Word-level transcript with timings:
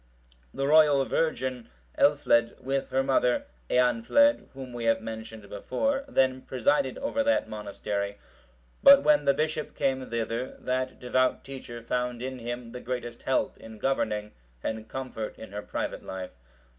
The 0.51 0.65
royal 0.65 1.05
virgin, 1.05 1.69
Elfled,(732) 1.95 2.61
with 2.63 2.89
her 2.89 3.03
mother, 3.03 3.45
Eanfled, 3.69 4.49
whom 4.55 4.73
we 4.73 4.85
have 4.85 4.99
mentioned 4.99 5.47
before, 5.47 6.05
then 6.07 6.41
presided 6.41 6.97
over 6.97 7.23
that 7.23 7.47
monastery; 7.47 8.17
but 8.81 9.03
when 9.03 9.25
the 9.25 9.33
bishop 9.35 9.75
came 9.75 10.09
thither, 10.09 10.57
that 10.59 10.97
devout 10.99 11.43
teacher 11.43 11.83
found 11.83 12.23
in 12.23 12.39
him 12.39 12.71
the 12.71 12.81
greatest 12.81 13.21
help 13.21 13.55
in 13.57 13.77
governing, 13.77 14.31
and 14.63 14.89
comfort 14.89 15.37
in 15.37 15.51
her 15.51 15.61
private 15.61 16.01
life. 16.03 16.31